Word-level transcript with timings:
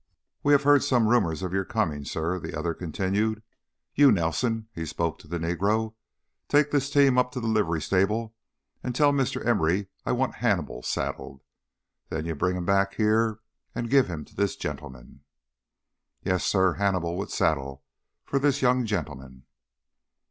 "We 0.41 0.53
have 0.53 0.63
heard 0.63 0.83
some 0.83 1.07
rumors 1.09 1.43
of 1.43 1.53
your 1.53 1.63
coming, 1.63 2.05
suh," 2.05 2.39
the 2.39 2.57
other 2.57 2.73
continued. 2.73 3.43
"You, 3.93 4.11
Nelson," 4.11 4.67
he 4.73 4.83
spoke 4.83 5.19
to 5.19 5.27
the 5.27 5.37
Negro, 5.37 5.93
"take 6.49 6.71
this 6.71 6.89
team 6.89 7.19
up 7.19 7.31
to 7.33 7.39
the 7.39 7.45
livery 7.45 7.83
stable 7.83 8.33
and 8.81 8.95
tell 8.95 9.11
Mr. 9.11 9.45
Emory 9.45 9.89
I 10.03 10.13
want 10.13 10.37
Hannibal 10.37 10.81
saddled! 10.81 11.43
Then 12.09 12.25
you 12.25 12.33
bring 12.33 12.57
him 12.57 12.65
back 12.65 12.95
here 12.95 13.41
and 13.75 13.91
give 13.91 14.07
him 14.07 14.25
to 14.25 14.35
this 14.35 14.55
gentleman!" 14.55 15.21
"Yes, 16.23 16.43
suh. 16.47 16.73
Hannibal 16.73 17.15
wi' 17.15 17.27
saddle 17.27 17.83
for 18.25 18.39
this 18.39 18.63
young 18.63 18.87
gentlem'n." 18.87 19.43